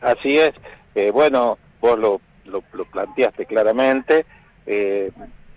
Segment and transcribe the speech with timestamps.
[0.00, 0.52] Así es.
[0.94, 4.26] Eh, bueno, vos lo, lo, planteaste claramente.
[4.66, 5.10] Eh,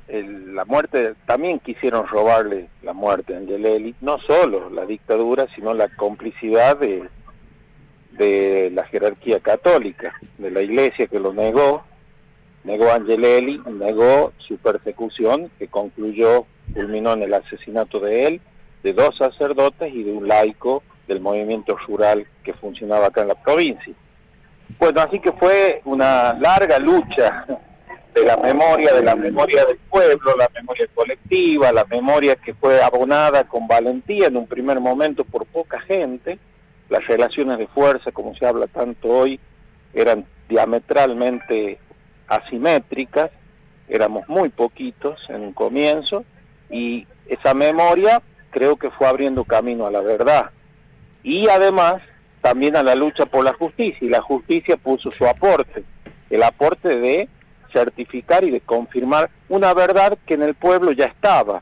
[0.07, 5.87] la muerte, también quisieron robarle la muerte a Angelelli, no solo la dictadura, sino la
[5.95, 7.07] complicidad de,
[8.11, 11.83] de la jerarquía católica, de la iglesia que lo negó,
[12.63, 18.41] negó Angelelli, negó su persecución, que concluyó, culminó en el asesinato de él,
[18.83, 23.35] de dos sacerdotes y de un laico del movimiento rural que funcionaba acá en la
[23.35, 23.93] provincia.
[24.79, 27.45] Bueno, así que fue una larga lucha
[28.13, 32.81] de la memoria, de la memoria del pueblo, la memoria colectiva, la memoria que fue
[32.81, 36.39] abonada con valentía en un primer momento por poca gente.
[36.89, 39.39] Las relaciones de fuerza, como se habla tanto hoy,
[39.93, 41.79] eran diametralmente
[42.27, 43.31] asimétricas,
[43.87, 46.25] éramos muy poquitos en un comienzo
[46.69, 50.51] y esa memoria creo que fue abriendo camino a la verdad
[51.23, 52.01] y además
[52.41, 55.83] también a la lucha por la justicia y la justicia puso su aporte,
[56.29, 57.29] el aporte de
[57.71, 61.61] certificar y de confirmar una verdad que en el pueblo ya estaba,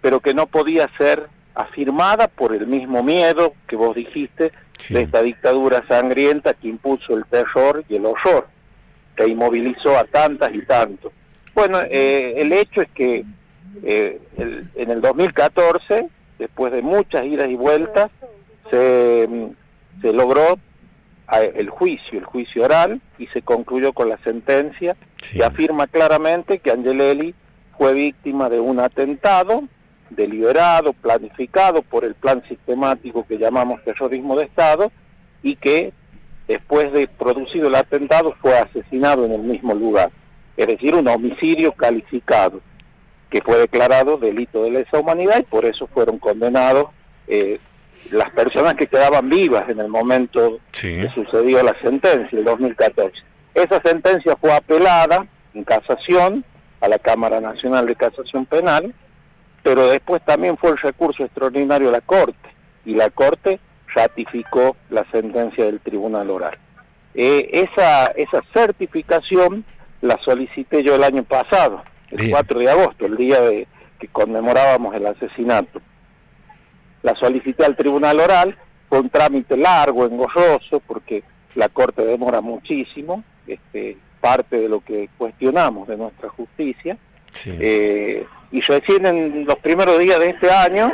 [0.00, 4.52] pero que no podía ser afirmada por el mismo miedo que vos dijiste
[4.90, 8.46] de esta dictadura sangrienta que impuso el terror y el horror,
[9.16, 11.12] que inmovilizó a tantas y tantos.
[11.54, 13.24] Bueno, eh, el hecho es que
[13.82, 16.08] eh, en el 2014,
[16.38, 18.10] después de muchas idas y vueltas,
[18.70, 19.28] se,
[20.00, 20.58] se logró
[21.54, 26.70] el juicio, el juicio oral, y se concluyó con la sentencia que afirma claramente que
[26.70, 27.34] Angelelli
[27.76, 29.64] fue víctima de un atentado
[30.10, 34.90] deliberado, planificado por el plan sistemático que llamamos terrorismo de Estado,
[35.42, 35.92] y que
[36.46, 40.10] después de producido el atentado fue asesinado en el mismo lugar.
[40.56, 42.60] Es decir, un homicidio calificado,
[43.30, 46.86] que fue declarado delito de lesa humanidad y por eso fueron condenados
[47.26, 47.60] eh,
[48.10, 53.12] las personas que quedaban vivas en el momento que sucedió la sentencia, el 2014.
[53.54, 56.44] Esa sentencia fue apelada en casación
[56.80, 58.94] a la Cámara Nacional de Casación Penal,
[59.62, 62.48] pero después también fue el recurso extraordinario a la Corte,
[62.84, 63.60] y la Corte
[63.94, 66.56] ratificó la sentencia del Tribunal Oral.
[67.14, 69.64] Eh, esa, esa certificación
[70.00, 73.66] la solicité yo el año pasado, el 4 de agosto, el día de
[73.98, 75.80] que conmemorábamos el asesinato
[77.02, 78.56] la solicité al tribunal oral,
[78.88, 81.22] fue un trámite largo, engorroso, porque
[81.54, 86.96] la Corte demora muchísimo, este, parte de lo que cuestionamos de nuestra justicia.
[87.44, 90.92] Eh, y recién en los primeros días de este año,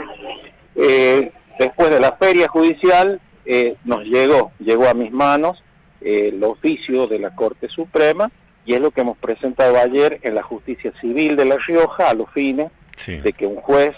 [0.74, 5.62] eh, después de la feria judicial, eh, nos llegó, llegó a mis manos
[6.00, 8.30] el oficio de la Corte Suprema,
[8.66, 12.14] y es lo que hemos presentado ayer en la justicia civil de La Rioja, a
[12.14, 12.70] los fines
[13.06, 13.94] de que un juez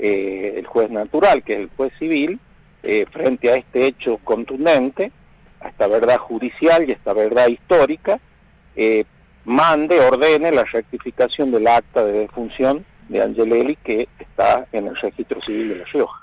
[0.00, 2.40] eh, el juez natural, que es el juez civil,
[2.82, 5.12] eh, frente a este hecho contundente,
[5.60, 8.18] a esta verdad judicial y a esta verdad histórica,
[8.74, 9.04] eh,
[9.44, 15.40] mande, ordene la rectificación del acta de defunción de Angelelli que está en el registro
[15.40, 16.18] civil de La Rioja.